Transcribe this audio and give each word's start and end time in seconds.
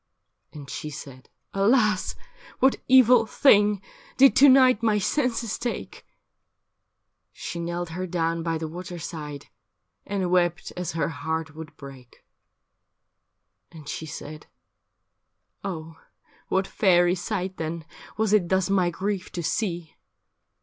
And 0.51 0.67
she 0.67 0.89
said,' 0.89 1.29
Alas! 1.63 2.15
what 2.57 2.81
evil 2.87 3.27
thing 3.27 3.83
Did 4.17 4.35
to 4.37 4.49
night 4.49 4.81
my 4.81 4.97
senses 4.97 5.59
take?' 5.59 6.07
She 7.31 7.59
knelt 7.59 7.89
her 7.89 8.07
down 8.07 8.41
by 8.41 8.57
the 8.57 8.67
water 8.67 8.97
side 8.97 9.49
And 10.07 10.31
wept 10.31 10.73
as 10.75 10.93
her 10.93 11.09
heart 11.09 11.53
would 11.53 11.77
break. 11.77 12.25
And 13.71 13.87
she 13.87 14.07
said,' 14.07 14.47
Oh, 15.63 15.99
what 16.47 16.65
fairy 16.65 17.13
sight 17.13 17.57
then 17.57 17.85
Was 18.17 18.33
it 18.33 18.49
thus 18.49 18.71
my 18.71 18.89
grief 18.89 19.31
to 19.33 19.43
see 19.43 19.93